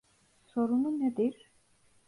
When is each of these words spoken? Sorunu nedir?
Sorunu 0.45 0.99
nedir? 0.99 1.51